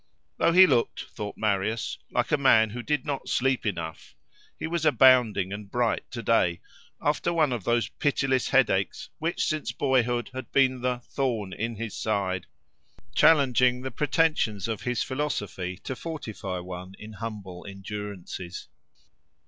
Though 0.37 0.51
he 0.51 0.65
looked, 0.65 1.03
thought 1.03 1.37
Marius, 1.37 1.99
like 2.09 2.31
a 2.31 2.35
man 2.37 2.71
who 2.71 2.81
did 2.81 3.05
not 3.05 3.29
sleep 3.29 3.67
enough, 3.67 4.15
he 4.57 4.65
was 4.65 4.83
abounding 4.83 5.53
and 5.53 5.69
bright 5.69 6.09
to 6.09 6.23
day, 6.23 6.59
after 6.99 7.31
one 7.31 7.53
of 7.53 7.65
those 7.65 7.89
pitiless 7.89 8.49
headaches, 8.49 9.09
which 9.19 9.45
since 9.45 9.71
boyhood 9.71 10.31
had 10.33 10.51
been 10.51 10.81
the 10.81 11.01
"thorn 11.03 11.53
in 11.53 11.75
his 11.75 11.95
side," 11.95 12.47
challenging 13.13 13.83
the 13.83 13.91
pretensions 13.91 14.67
of 14.67 14.81
his 14.81 15.03
philosophy 15.03 15.77
to 15.83 15.95
fortify 15.95 16.57
one 16.57 16.95
in 16.97 17.13
humble 17.13 17.63
endurances. 17.69 18.69